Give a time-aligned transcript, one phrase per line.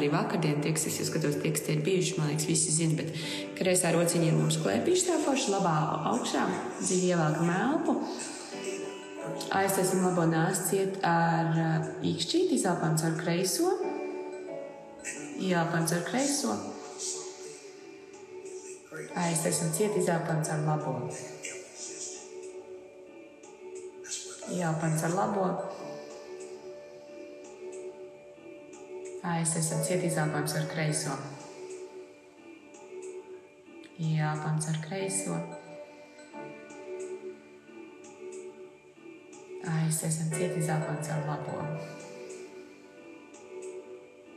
[0.00, 2.96] arī vakardien, tie, kas es skatos, tie, kas tie ir bijuši, man liekas, visi zina,
[2.98, 3.12] bet
[3.58, 5.76] kreisā rociņa ir mums klēpīša tā forša, labā
[6.14, 6.44] augšā,
[6.80, 7.96] dziļi ievelkam elpu.
[9.54, 11.56] Aiztaisam labo nāsi ciet ar
[12.06, 13.74] īkšķīti, izelpam caur kreiso.
[15.40, 16.56] Ieelpam caur kreiso.
[19.24, 20.96] Aiztaisam ciet, izelpam caur labo.
[24.50, 25.46] Ieelpam caur labo.
[29.20, 31.12] Aiztaisam ciet, izelpam caur kreiso.
[34.00, 35.36] Ieelpam caur kreiso.
[39.74, 41.58] Aiztaisam ciet, izelpam caur labo.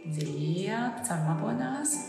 [0.03, 2.03] Ieelp caur labo nāsi.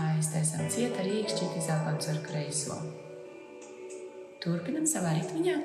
[0.00, 2.80] Aiztaisam ciet ar īkšķi, izelpam caur kreiso.
[4.40, 5.58] Turpinam savā ritmiņā.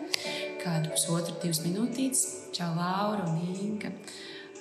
[0.63, 2.23] Kādu pusotru, divas minūtītes.
[2.55, 3.91] Čau, Laura un Inga.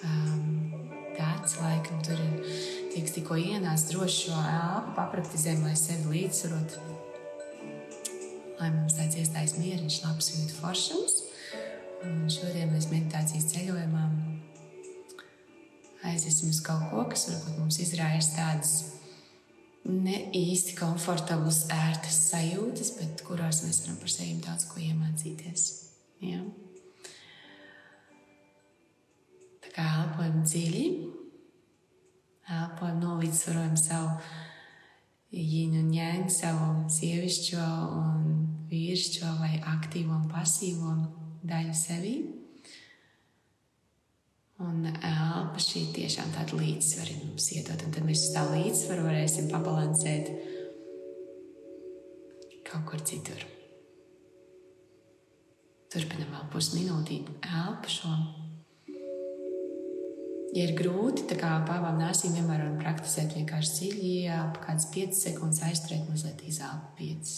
[0.02, 0.73] Um,
[1.15, 2.56] tāds laikam tur ir
[2.95, 6.92] tiks tikko ienācis droši šo elpu, papraktizējam, lai sevi līdzsvarotu
[8.62, 11.19] lai mums tāds iestājas mieriņš, labs jūtas foršums.
[12.06, 14.06] Un šodien mēs meditācijas ceļojumā
[16.11, 18.72] aiziesim uz kaut ko, kas varbūt mums izraisa tādas
[19.87, 25.69] ne īsti komfortablas, ērtas sajūtas, bet kurās mēs varam par sevi daudz ko iemācīties.
[26.23, 26.42] Ja?
[29.62, 30.84] Tā kā elpojam dziļi,
[32.53, 34.17] elpojam, nolīdzsvarojam savu
[35.33, 37.67] yin un yang, savu sievišķo
[37.98, 38.28] un
[38.70, 40.95] vīrišķo vai aktīvo un pasīvo
[41.48, 42.15] daļu sevī.
[44.62, 49.50] Un elpa šī tiešām tāda līdzsvara mums iedod, un tad mēs uz tā līdzsvaru varēsim
[49.50, 50.31] pabalansēt
[52.69, 53.43] kaut kur citur.
[55.93, 58.11] Turpinam vēl pusminūtīti elpu šo.
[60.57, 65.19] Ja ir grūti, tā kā pāvām nāsīm vienmēr varam praktizēt vienkārši dziļi ieelpu, kādas 5
[65.19, 67.33] sekundes aizturēt, mazliet izelpu 5.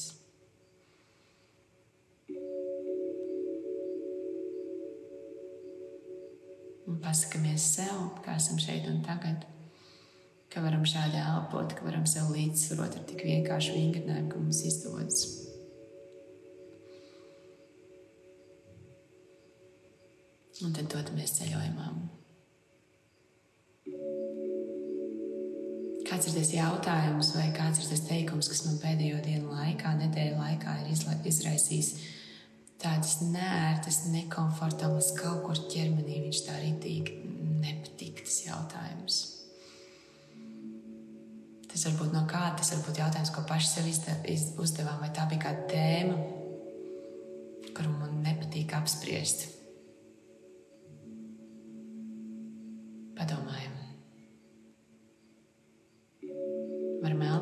[6.91, 9.47] Un pasakāmies sev, kā esam šeit un tagad,
[10.55, 15.44] ka varam šādi elpot, ka varam sev līdzsvarot ar tik vienkāršu vingrinājumu, ka mums izdodas.
[20.63, 21.89] Un tad dodamies ceļojumā.
[26.05, 30.37] Kāds ir tas jautājums, vai kāds ir tas teikums, kas man pēdējo dienu laikā, nedēļu
[30.39, 30.93] laikā ir
[31.27, 31.89] izraisījis
[32.85, 36.21] tādas nērtas, nekomfortablas kaut kur ķermenī.
[36.27, 37.17] Viņš tā rītīgi
[37.65, 39.19] nepatīk tas jautājums.
[41.73, 45.27] Tas var būt no kāda, tas var būt jautājums, ko paši sev uzdevām, vai tā
[45.33, 46.21] bija kāda tēma,
[47.75, 49.49] kuru man nepatīk apspriest.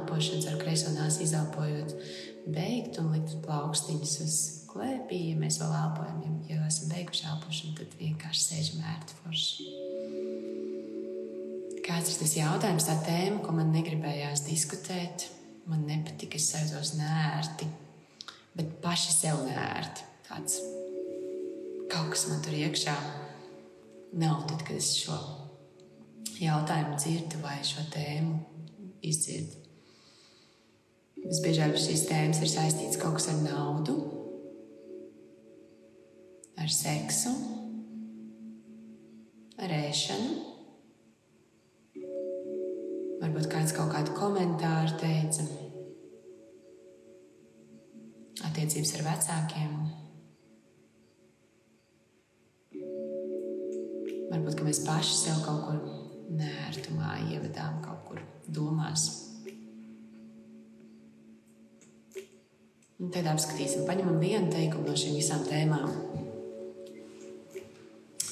[0.02, 1.94] Elpošanas ar kreiso nāsi izelpojot,
[2.50, 4.36] beigt un likt plaukstiņus uz
[4.72, 6.18] klēpī, ja mēs vēl elpojam.
[6.48, 9.68] Ja, ja esam beiguši elpošanu, tad vienkārši sēžam ērti forši.
[11.82, 15.28] Kāds ir tas jautājums, tā tēma, ko man negribējās diskutēt?
[15.70, 17.68] Man nepatika, es sajūtos nērti,
[18.58, 20.08] bet paši sev nērti.
[20.26, 20.58] Tāds
[21.92, 22.94] kaut kas man tur iekšā
[24.18, 25.18] nav, tad, kad es šo
[26.42, 28.38] jautājumu dzirdu vai šo tēmu
[29.06, 29.61] izdzirdu.
[31.32, 33.94] Visbiežāk šīs tēmas ir saistītas kaut kas ar naudu,
[36.60, 37.32] ar seksu,
[39.56, 40.34] ar ēšanu.
[43.22, 45.48] Varbūt kāds kaut kādu komentāru teica.
[48.50, 49.74] Attiecības ar vecākiem.
[54.36, 55.82] Varbūt mēs paši sev kaut kur
[56.44, 59.31] nērtumā ievedām, kaut kur domās.
[63.02, 65.88] Un tad apskatīsim, paņemam vienu teikumu no šīm visām tēmām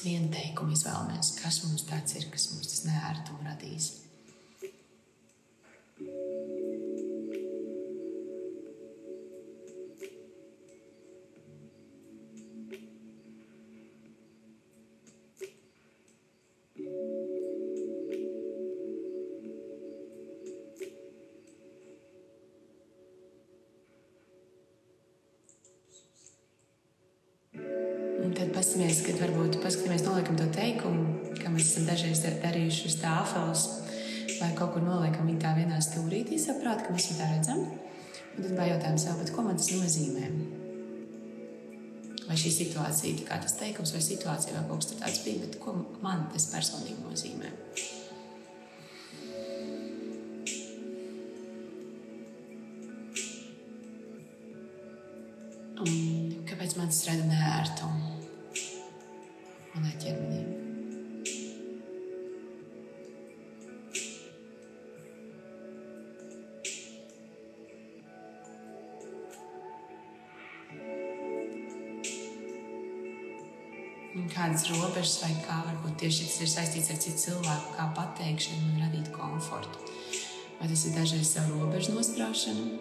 [0.04, 3.90] vienu teikumu izvēlamies, kas mums tāds ir, kas mums tas neērtumu radīs.
[28.54, 33.66] Paskatīsimies, kad varbūt paskatīsimies, noliekam to teikumu, kā mēs esam dažreiz darījuši uz tāfeles,
[34.38, 37.66] vai kaut kur noliekam viņu tā vienā stūrītī, saprāt, ka mēs viņu tā redzam.
[38.30, 40.30] Un tad pajautājam sev, ko man tas nozīmē?
[42.30, 45.74] vai šī situācija, kā tas teikums, vai situācija, vai kaut kas tāds bija, bet ko
[46.04, 47.50] man tas personīgi nozīmē.
[55.80, 58.19] Un kāpēc man tas rada nērtumu
[59.80, 60.48] manai ķermenim?
[74.30, 78.78] kādas robežas vai kā varbūt tieši tas ir saistīts ar citu cilvēku, kā pateikšanu un
[78.84, 79.90] radīt komfortu.
[80.60, 82.78] Vai tas ir dažreiz savu robežu nostrāšana,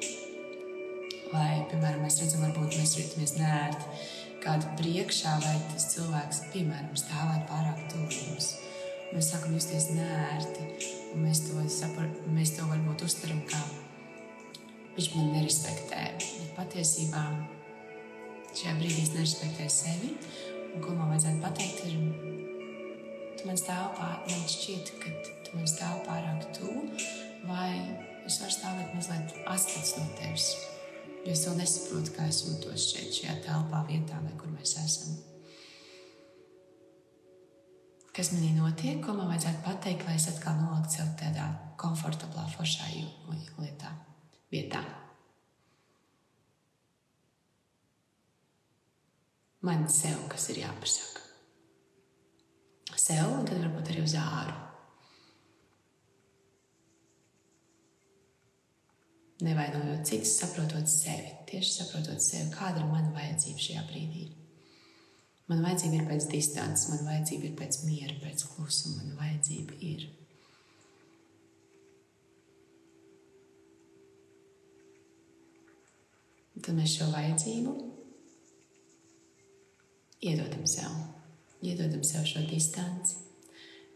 [1.34, 7.46] vai, piemēram, mēs redzam, varbūt mēs jūtamies nērti kādu priekšā, vai tas cilvēks, piemēram, stāvēt
[7.52, 8.50] pārāk tuvu mums.
[9.10, 10.68] Mēs sākam justies nērti,
[11.14, 13.62] un mēs to, sapar, mēs to varbūt uztveram kā
[14.98, 16.04] viņš man nerespektē.
[16.20, 17.24] Bet patiesībā
[18.54, 20.14] šajā brīdī es nerespektēju sevi
[20.76, 21.96] Un ko man vajadzētu pateikt, ir,
[23.40, 25.14] tu man stāv pārāk, man šķiet, ka
[25.46, 26.84] tu man stāv pārāk tuvu,
[27.50, 27.72] vai
[28.28, 30.50] es varu stāvēt mazliet atskats no tevis.
[31.26, 34.09] Jo es vēl nesaprotu, kā es jūtos šeit, šajā telpā, vietā,
[38.20, 41.46] Kas manī notiek, ko man vajadzētu pateikt, lai es atkal noliktu sev tādā
[41.80, 42.90] komfortablā, foršā
[43.64, 43.94] lietā,
[44.52, 44.84] vietā.
[49.62, 51.26] man sev, kas ir jāpasaka.
[53.00, 54.56] Sev, un tad varbūt arī uz āru.
[59.46, 64.26] Nevainojot citus, saprotot sevi, tieši saprotot sevi, kāda ir mana vajadzība šajā brīdī.
[65.50, 70.08] Man vajadzība ir pēc distances, man vajadzība ir pēc miera, pēc klusuma, man vajadzība ir.
[76.60, 77.74] Tad mēs šo vajadzību
[80.22, 80.92] iedodam sev,
[81.66, 83.18] iedodam sev šo distanci,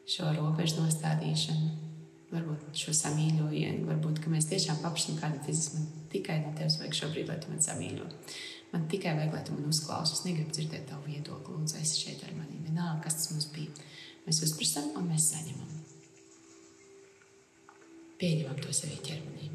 [0.10, 1.70] šo robežu nostādīšanu,
[2.34, 7.30] varbūt šo samīļojienu, varbūt mēs tiešām paprasām kādam fiziski, man tikai no tevis vajag šobrīd,
[7.30, 8.10] lai tu man samīļo.
[8.74, 10.20] Man tikai vajag, lai tu man uzklausies.
[10.20, 12.62] Es negribu dzirdēt tavu viedokli, lūdzu, esi šeit ar mani.
[12.66, 13.86] Vienalga, kas tas mums bija.
[14.26, 15.78] Mēs uzprasām un mēs saņemam.
[18.18, 19.54] Pieņemam to sevī ķermenī.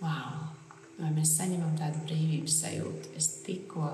[0.00, 0.48] wow,
[0.98, 3.12] vai mēs saņemam tādu brīvības sajūtu.
[3.18, 3.90] Es tikko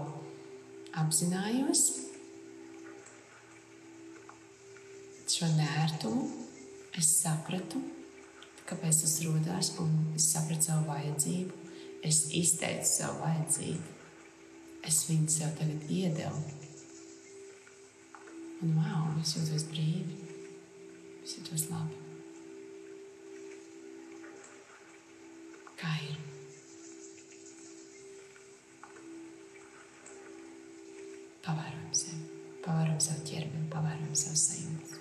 [0.98, 1.84] apzinājos
[5.32, 6.26] šo nērtumu,
[6.98, 7.80] es sapratu,
[8.68, 11.60] kāpēc tas radās, un es sapratu savu vajadzību.
[12.02, 13.98] Es izteicu savu vajadzību.
[14.88, 16.42] Es viņu sev tagad iedevu.
[18.62, 20.18] Un wow, es jūtos brīvi.
[21.22, 22.02] Es jūtos labi.
[25.82, 26.18] kā ir.
[31.42, 32.20] Pavērojam sevi,
[32.62, 35.00] pavērojam savu ķermeni, pavērojam savu sajūtu.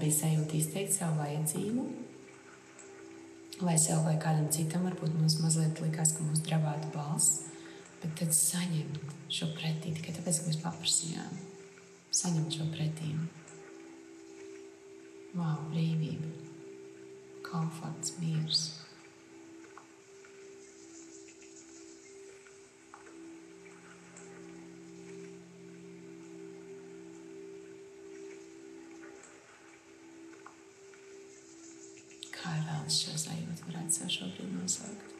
[0.00, 1.86] Bija sajūta izteikt savu vajadzību?
[3.58, 7.48] Vai sev vai kādam citam varbūt mums mazliet likās, ka mums drabāta balss,
[8.02, 11.40] bet tad saņemt šo pretī tikai tāpēc, ka mēs paprasījām.
[12.14, 13.10] Saņemt šo pretī.
[15.34, 16.30] Wow, brīvība,
[17.46, 18.77] komforts, miers.
[32.88, 35.14] Es šo sajūtu varētu sev šobrīd nosaukt.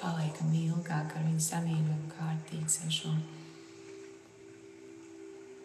[0.00, 3.12] Paliekam ilgāk ar viņu samīļot kārtīgi sev šo.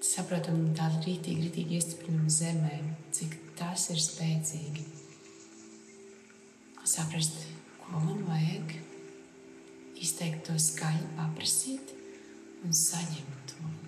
[0.06, 2.82] Saprotam tādu rītīgi, rītīgi iestiprinam zemē,
[3.16, 4.86] cik tas ir spēcīgi.
[6.86, 7.42] Saprast,
[7.82, 8.76] ko man vajag,
[10.02, 11.96] izteikt to skaļi, paprasīt
[12.66, 13.85] un saņemt to.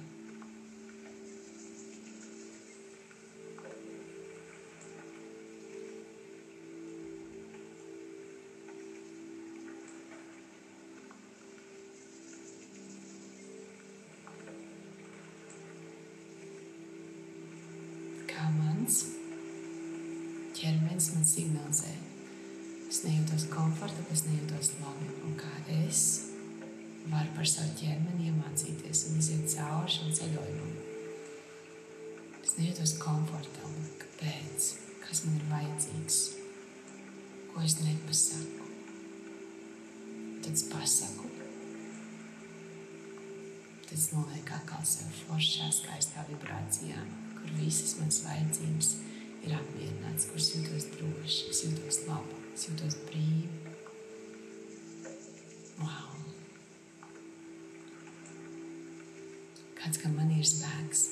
[21.38, 21.94] Signalizē,
[22.90, 25.12] es nejūtos komfortabli, es nejūtos labi.
[25.28, 25.54] Un kā
[25.84, 26.04] es
[27.12, 30.74] varu par savu ķermeni iemācīties un iziet cauri šim ceļojumam.
[32.44, 33.94] Es nejūtos komfortabli.
[34.02, 34.72] Kāpēc?
[35.04, 36.22] Kas man ir vajadzīgs?
[37.54, 38.70] Ko es nepasaku?
[40.44, 41.30] Tad es pasaku.
[43.88, 47.04] Tad es nolieku atkal sev foršā, skaistā vibrācijā,
[47.38, 49.07] kur visas manas vajadzības ir
[49.56, 53.50] apmierināts, kur es jūtos droši, es jūtos labi, es jūtos brīvi.
[55.78, 56.18] Wow!
[59.78, 61.04] Kāds kā man ir spēks.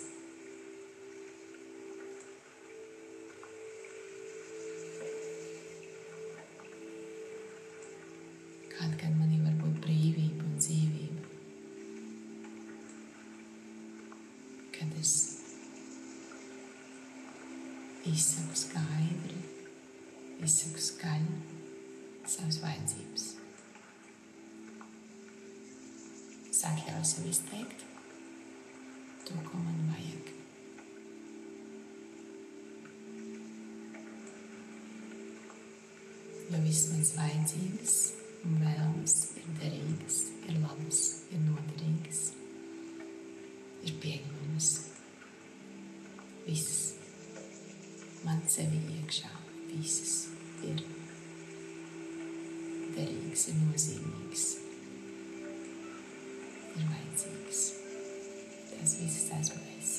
[8.74, 11.32] Kāda gan manī var būt brīvība un dzīvība.
[14.76, 15.35] Kad es
[18.06, 19.40] izsaku skaidri,
[20.46, 21.38] izsaku skaļi
[22.30, 23.26] savas vajadzības.
[26.52, 27.86] Es atļauju sev izteikt
[29.26, 30.32] to, ko man vajag.
[36.46, 38.00] Jo visas manas vajadzības
[38.46, 42.26] un vēlmes ir derīgas, ir labas, ir noderīgas,
[43.82, 44.76] ir pieņemamas.
[46.46, 46.85] Visas
[48.26, 49.30] man sevi iekšā,
[49.70, 50.16] visas
[50.66, 50.82] ir
[52.96, 54.48] derīgas, ir nozīmīgas,
[56.76, 57.64] ir vajadzīgas.
[58.72, 59.96] Tas viss esmu es.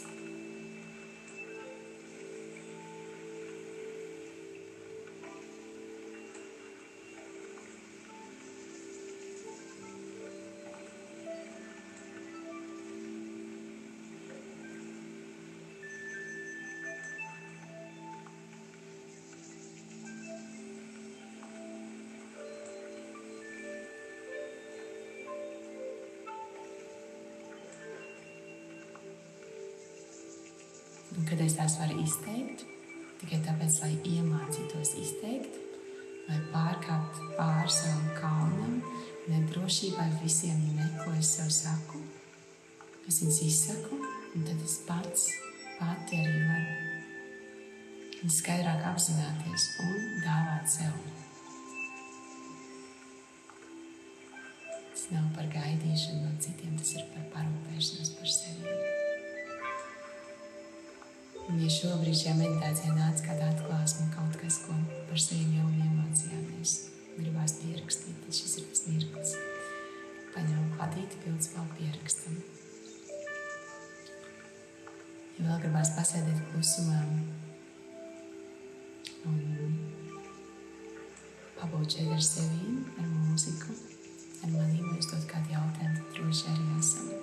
[31.29, 32.65] Kad es tās varu izteikt,
[33.21, 35.59] tikai tāpēc, lai iemācītos izteikt,
[36.29, 38.79] lai pārkāptu pāri savam kaunam,
[39.31, 42.03] nedrošībai, visiem ne, ko es sev saku.
[43.07, 44.01] Es viņus izsaku,
[44.35, 45.29] un tad es pats
[45.79, 46.87] pati arī varu
[48.33, 50.97] skaidrāk apzināties un dāvāt sev.
[54.91, 58.96] Tas nav par gaidīšanu no citiem, tas ir par parūpēšanos par sevi.
[61.47, 64.75] Un, ja šobrīd šajā meditācijā nāca kāda atklāsme, kaut kas, ko
[65.07, 66.73] par sevi jau iemācījāmies,
[67.15, 69.35] gribās pierakstīt, tad šis ir tas mirklis.
[70.35, 72.41] Paņem padīti, pildspēl pierakstam.
[75.37, 76.99] Ja vēl gribās pasēdēt klusumā
[79.31, 79.79] un
[81.61, 83.79] pabūt šeit ar sevi, ar mūziku,
[84.43, 87.15] ar manīm, vai uzdot kādu jautājumu, droši arī esam.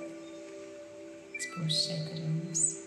[1.35, 2.82] Es būšu šeit ar jums.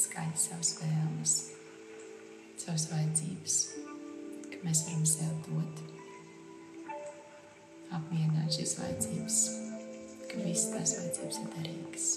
[0.00, 1.32] Izteikt skaļi savas vēlmes,
[2.56, 3.56] savas vajadzības,
[4.48, 5.82] ka mēs varam sev dot,
[7.90, 9.38] apmierināt šīs vajadzības,
[10.30, 12.10] ka visas tās vajadzības ir derīgas.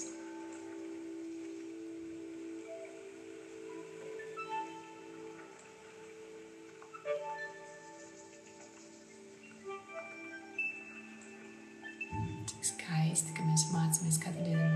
[12.64, 14.73] skaisti, ka mēs mācāmies katru dienu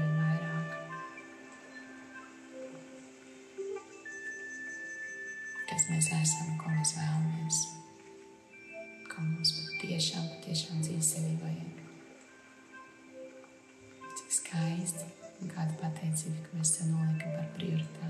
[5.78, 7.58] Kas mēs esam, ko mēs vēlamies,
[9.12, 11.84] ko mums patiešām, patiešām dzīve sevi vajag.
[14.18, 15.06] Cik skaisti
[15.38, 18.08] un kāda pateicība, ka mēs to nolikam par prioritāti.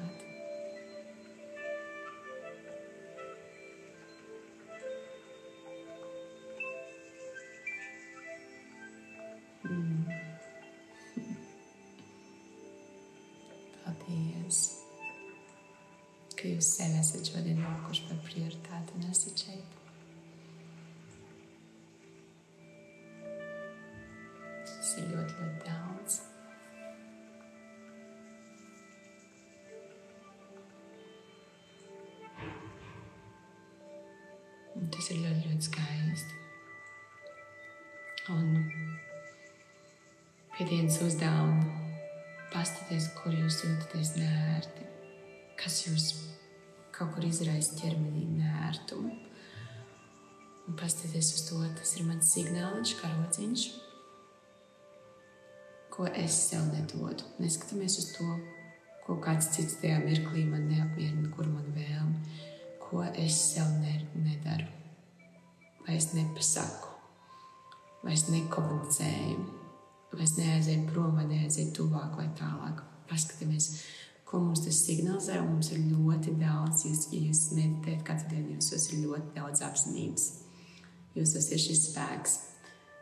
[9.60, 10.27] Paldies,
[16.38, 19.76] ka jūs sevi esat šodien nolikuši par prioritāti un esat šeit.
[24.68, 26.18] Tas ir ļoti, ļoti daudz.
[34.78, 36.45] Un tas ir ļoti, ļoti skaisti.
[38.38, 38.54] Un
[40.59, 41.68] Piedienas uzdevumu
[42.50, 44.88] paskatīties, kur jūs jūtaties nērti,
[45.58, 46.08] kas jūs
[46.94, 49.14] kaut kur izraisa ķermenī nērtumu.
[50.68, 53.66] Un paskatīties uz to, tas ir mans signāliņš, karociņš,
[55.94, 57.26] ko es sev nedodu.
[57.40, 58.26] Neskatāmies uz to,
[59.06, 62.18] ko kāds cits tajā mirklī man neapmierina, kur man vēlme,
[62.82, 64.68] ko es sev ne, nedaru,
[65.86, 66.92] vai es nepasaku,
[68.02, 69.46] vai es nekomunicēju,
[70.12, 72.84] vai es neaizēju prom, vai neaizēju tuvāk vai tālāk.
[73.08, 73.70] Paskatāmies,
[74.28, 75.38] ko mums tas signalizē.
[75.44, 80.28] Mums ir ļoti daudz, ja jūs meditējat katru dienu, jūs ir ļoti daudz apziņas.
[81.16, 82.38] Jūs esat šis spēks.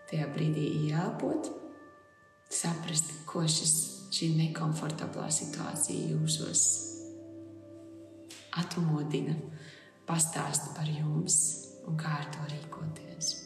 [0.07, 1.49] Tajā brīdī ieelpot,
[2.55, 3.75] saprast, ko šis,
[4.15, 6.63] šī nekomfortablā situācija jūsos
[8.57, 9.35] atmodina,
[10.07, 11.41] pastāst par jums
[11.91, 13.46] un kā ar to rīkoties.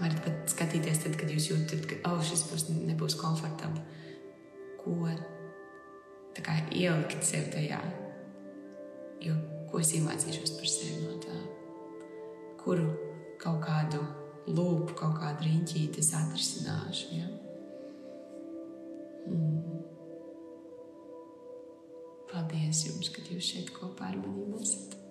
[0.00, 3.82] Varat pat skatīties, tad, kad jūs jūtat, ka oh, šis būs, nebūs komfortabli.
[4.80, 4.94] Ko
[6.40, 7.80] kā, ielikt sev tajā?
[9.22, 9.36] Jo,
[9.70, 11.36] ko es iemācīšos par sevi no tā?
[12.62, 12.88] Kuru
[13.42, 14.00] kaut kādu
[14.48, 17.12] lūpu, kaut kādu riņķīti es atrisināšu?
[17.18, 17.28] Ja?
[19.28, 19.82] Mm.
[22.32, 25.01] Paldies jums, ka jūs šeit kopā ar maniem esat.